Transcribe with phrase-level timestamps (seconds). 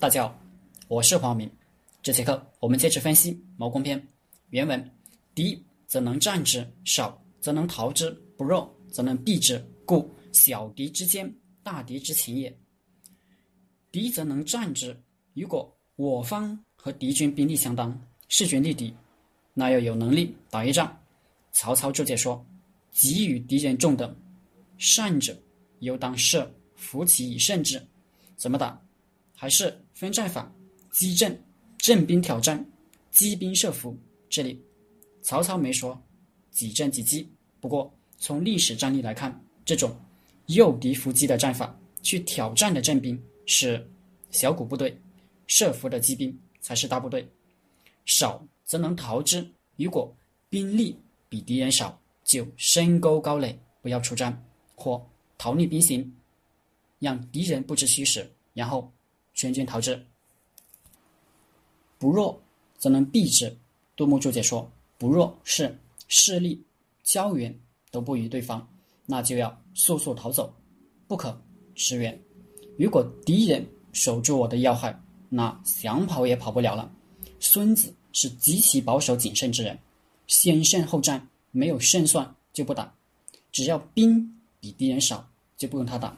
[0.00, 0.40] 大家好，
[0.88, 1.50] 我是黄明。
[2.02, 4.00] 这节课我们接着分析《谋攻篇》
[4.48, 4.90] 原文
[5.36, 11.30] ：“敌则能战之，少则能逃之，不弱则能避之，故小敌之坚，
[11.62, 12.58] 大敌之情也。”
[13.92, 14.98] 敌则能战之。
[15.34, 17.94] 如果我方和敌军兵力相当，
[18.26, 18.94] 势均力敌，
[19.52, 20.98] 那要有能力打一仗。
[21.52, 22.42] 曹操注解说
[22.90, 24.16] ：“己与敌人众等，
[24.78, 25.38] 善者
[25.80, 27.86] 犹当设伏其以胜之。”
[28.34, 28.82] 怎么打？
[29.36, 30.50] 还是分战法，
[30.90, 31.38] 击阵、
[31.76, 32.64] 阵兵挑战、
[33.10, 33.94] 击兵设伏。
[34.30, 34.58] 这里
[35.20, 36.02] 曹操没说
[36.50, 37.28] 几阵几击。
[37.60, 39.94] 不过从历史战例来看，这种
[40.46, 43.86] 诱敌伏击的战法，去挑战的阵兵是
[44.30, 44.98] 小股部队，
[45.46, 47.30] 设伏的击兵才是大部队。
[48.06, 49.46] 少则能逃之。
[49.76, 50.16] 如果
[50.48, 50.96] 兵力
[51.28, 54.42] 比敌人少，就深沟高垒，不要出战，
[54.74, 56.10] 或逃匿兵行，
[57.00, 58.90] 让敌人不知虚实，然后。
[59.40, 59.98] 全军逃之，
[61.98, 62.38] 不弱
[62.76, 63.56] 则能避之。
[63.96, 66.62] 杜牧注解说：“不弱是势力、
[67.02, 67.58] 胶原
[67.90, 68.68] 都不与对方，
[69.06, 70.52] 那就要速速逃走，
[71.08, 71.40] 不可
[71.74, 72.22] 驰援。
[72.78, 74.94] 如果敌人守住我的要害，
[75.30, 76.92] 那想跑也跑不了了。”
[77.40, 79.78] 孙子是极其保守谨慎之人，
[80.26, 82.94] 先胜后战，没有胜算就不打。
[83.50, 86.14] 只要兵比敌人少，就不用他打。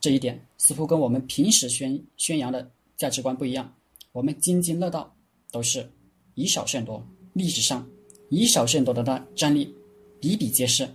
[0.00, 3.72] 这一点似乎跟我们平时宣宣扬的价值观不一样。
[4.12, 5.14] 我们津津乐道
[5.52, 5.88] 都是
[6.34, 7.86] 以少胜多，历史上
[8.30, 9.72] 以少胜多的战战例
[10.20, 10.88] 比比皆是，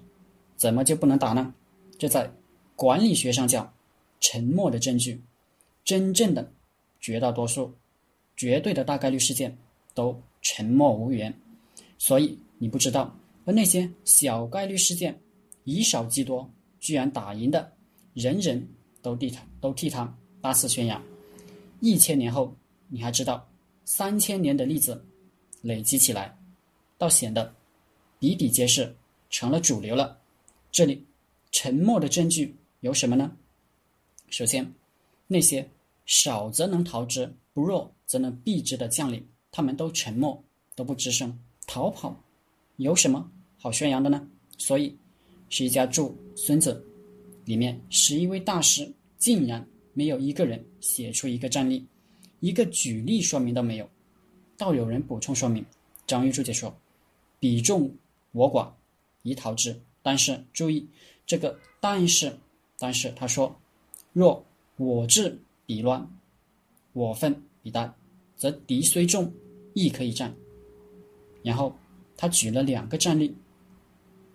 [0.58, 1.54] 怎么就不能打呢？
[1.98, 2.30] 这在
[2.76, 3.72] 管理学上叫
[4.20, 5.22] 沉默的证据。
[5.86, 6.52] 真正的
[7.00, 7.72] 绝大多数、
[8.36, 9.56] 绝对的大概率事件
[9.94, 11.32] 都沉默无言，
[12.00, 13.16] 所以你不知道。
[13.46, 15.16] 而那些小概率事件
[15.64, 17.72] 以少击多，居然打赢的，
[18.16, 18.68] 人人。
[19.06, 20.12] 都替他都替他
[20.42, 21.00] 大肆宣扬，
[21.80, 22.52] 一千年后
[22.88, 23.48] 你还知道
[23.84, 25.06] 三千年的例子
[25.62, 26.36] 累积起来，
[26.98, 27.54] 倒显得
[28.18, 28.96] 比比皆是，
[29.30, 30.18] 成了主流了。
[30.72, 31.06] 这里
[31.52, 33.32] 沉默的证据有什么呢？
[34.32, 34.74] 首先，
[35.28, 35.70] 那些
[36.08, 40.44] 少则能逃之，不弱则能避之的将领，他们都沉默，
[40.74, 42.20] 都不吱声，逃跑
[42.78, 43.30] 有什么
[43.60, 44.28] 好宣扬的呢？
[44.58, 44.98] 所以，
[45.50, 46.84] 是一家注《孙子》。
[47.46, 51.86] 里面十一位大师竟然没有一个人写出一个战例，
[52.40, 53.90] 一个举例说明都没有。
[54.58, 55.64] 倒有人补充说明，
[56.08, 56.76] 张玉柱解说
[57.40, 57.94] ：“彼众
[58.32, 58.70] 我寡，
[59.24, 60.88] 宜逃之。”但是注意
[61.26, 62.36] 这个“但是”，
[62.78, 63.56] 但是他说
[64.14, 64.46] ：“若
[64.78, 66.08] 我治彼乱，
[66.94, 67.96] 我分彼大，
[68.36, 69.32] 则敌虽众，
[69.74, 70.34] 亦可以战。”
[71.44, 71.76] 然后
[72.18, 73.36] 他举了两个战例：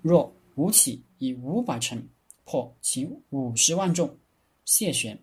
[0.03, 2.03] 若吴起以五百乘。
[2.51, 4.13] 破其五十万众，
[4.65, 5.17] 谢玄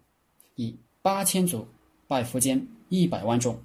[0.55, 1.67] 以八千卒
[2.07, 3.59] 败苻坚一百万众，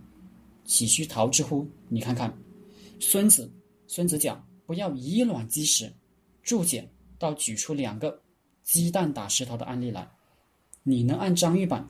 [0.64, 1.64] 岂须逃之乎？
[1.88, 2.36] 你看看，
[2.98, 3.48] 孙子，
[3.86, 5.92] 孙子讲不要以卵击石，
[6.42, 6.88] 注解
[7.20, 8.20] 倒举出两个
[8.64, 10.10] 鸡蛋打石头的案例来。
[10.82, 11.88] 你能按张玉版，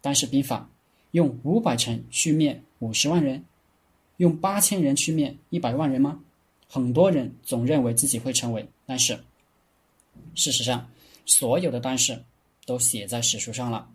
[0.00, 0.68] 单是兵法，
[1.12, 3.44] 用五百城去灭五十万人，
[4.16, 6.20] 用八千人去灭一百万人吗？
[6.66, 9.16] 很多人总认为自己会成为，但是
[10.34, 10.84] 事实上。
[11.26, 12.24] 所有的但是
[12.64, 13.88] 都写在史书上了，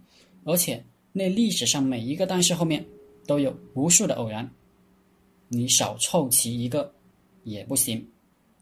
[0.44, 2.86] 而且那历史上每一个但是后面
[3.26, 4.50] 都有无数的偶然，
[5.48, 6.94] 你少凑齐一个
[7.44, 8.06] 也不行。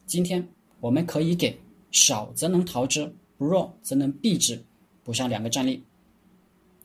[0.06, 0.47] 今天
[0.80, 1.59] 我们可以给
[1.91, 4.63] 少则能逃之，不弱则能避之，
[5.03, 5.84] 补上两个战例，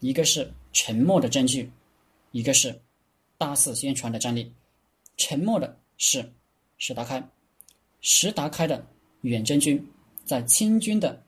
[0.01, 1.71] 一个是沉默的证据，
[2.33, 2.79] 一个是
[3.37, 4.51] 大肆宣传的战例。
[5.17, 6.33] 沉默的是
[6.79, 7.23] 石达开，
[8.01, 8.85] 石达开的
[9.21, 9.87] 远征军
[10.25, 11.24] 在清军的。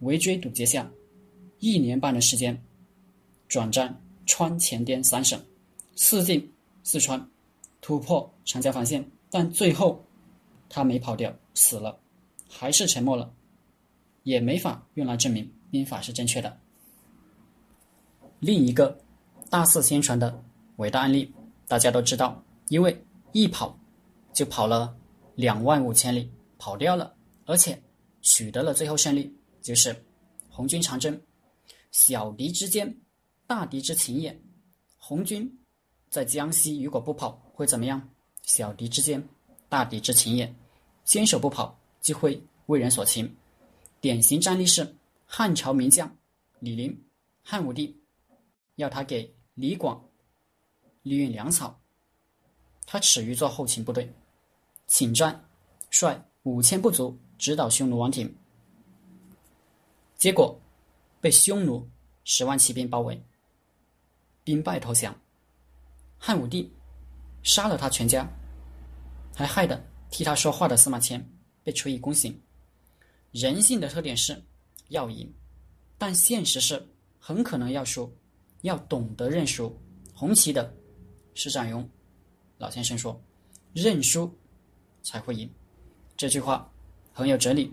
[0.00, 0.90] 围追堵截下，
[1.58, 2.60] 一年半的时间，
[3.48, 5.40] 转战川黔滇三省，
[5.96, 6.52] 四进
[6.84, 7.28] 四川，
[7.80, 10.04] 突破长江防线，但最后
[10.68, 11.98] 他没跑掉，死了，
[12.48, 13.32] 还是沉默了，
[14.22, 16.58] 也没法用来证明兵法是正确的。
[18.40, 18.96] 另一个
[19.50, 20.42] 大肆宣传的
[20.76, 21.32] 伟大案例，
[21.66, 23.76] 大家都知道，因为一跑
[24.32, 24.96] 就跑了
[25.34, 27.12] 两万五千里，跑掉了，
[27.46, 27.76] 而且
[28.22, 29.34] 取得了最后胜利。
[29.68, 29.94] 就是
[30.48, 31.20] 红军长征，
[31.90, 33.02] 小敌之坚，
[33.46, 34.34] 大敌之情也。
[34.96, 35.46] 红军
[36.08, 38.08] 在江西如果不跑会怎么样？
[38.44, 39.22] 小敌之坚，
[39.68, 40.50] 大敌之情也。
[41.04, 43.30] 坚守不跑就会为人所擒。
[44.00, 46.16] 典型战例是汉朝名将
[46.60, 47.04] 李陵，
[47.42, 47.94] 汉武帝
[48.76, 50.02] 要他给李广
[51.02, 51.78] 利运粮草，
[52.86, 54.10] 他耻于做后勤部队，
[54.86, 55.46] 请战，
[55.90, 58.34] 率五千部卒直捣匈奴王庭。
[60.18, 60.60] 结果，
[61.20, 61.88] 被匈奴
[62.24, 63.22] 十万骑兵包围，
[64.42, 65.16] 兵败投降。
[66.18, 66.74] 汉武帝
[67.44, 68.28] 杀了他全家，
[69.32, 69.80] 还害得
[70.10, 71.24] 替他说话的司马迁
[71.62, 72.36] 被处以宫刑。
[73.30, 74.42] 人性的特点是
[74.88, 75.32] 要赢，
[75.96, 76.84] 但现实是
[77.20, 78.12] 很可能要输，
[78.62, 79.80] 要懂得认输。
[80.12, 80.74] 红旗的
[81.34, 81.88] 施展荣
[82.56, 83.22] 老先生说
[83.72, 84.28] ：“认输
[85.00, 85.48] 才会赢。”
[86.18, 86.68] 这句话
[87.12, 87.72] 很有哲理。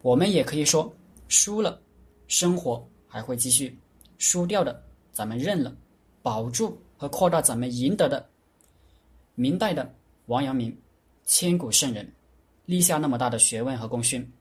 [0.00, 0.94] 我们也可以说，
[1.28, 1.80] 输了，
[2.28, 3.68] 生活还会继续；
[4.18, 4.82] 输掉的，
[5.12, 5.76] 咱们认了，
[6.22, 8.28] 保住和扩大咱们赢得的。
[9.34, 9.94] 明代的
[10.26, 10.76] 王阳明，
[11.24, 12.10] 千古圣人，
[12.64, 14.32] 立下那么大的学问和功勋，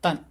[0.00, 0.24] 但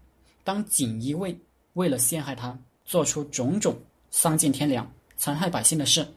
[0.44, 1.38] 当锦衣卫
[1.74, 3.76] 为了陷害他，做出种种
[4.10, 6.08] 丧尽天良、残害百姓的事，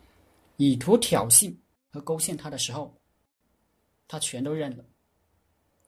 [0.56, 1.54] 以图挑衅
[1.90, 2.92] 和勾陷他的时候，
[4.08, 4.84] 他全都认了，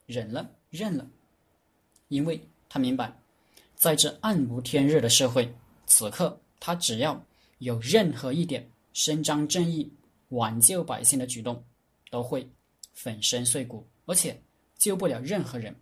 [0.04, 1.06] 忍了，认了，
[2.08, 2.40] 因为。
[2.68, 3.16] 他明白，
[3.76, 5.54] 在这暗无天日的社会，
[5.86, 7.22] 此刻他只要
[7.58, 9.88] 有任何一点伸张正义、
[10.30, 11.62] 挽救百姓的举动，
[12.10, 12.50] 都会
[12.94, 14.42] 粉身碎骨，而且
[14.76, 15.74] 救不了任何人。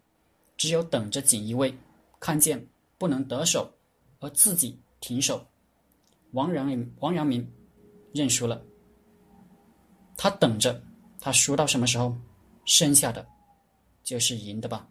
[0.57, 1.75] 只有等着锦衣卫
[2.21, 2.65] 看见
[2.99, 3.73] 不能得手，
[4.21, 5.47] 而自己停手。
[6.33, 7.51] 王阳明，王阳明
[8.13, 8.63] 认输了。
[10.17, 10.83] 他等着，
[11.21, 12.15] 他输到什么时候，
[12.65, 13.27] 剩下的
[14.03, 14.89] 就是赢的吧。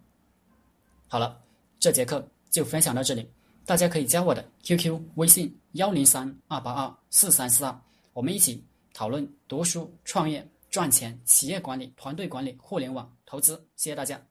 [1.06, 1.40] 好了。
[1.80, 3.28] 这节课就分享到这里，
[3.66, 7.76] 大家可以加我的 QQ 微信幺零三二八二四三四二，
[8.12, 13.56] 我们一起讨论读书、创业、赚钱、企业管理、团队管理、互联网投资。
[13.74, 14.24] 谢谢大家。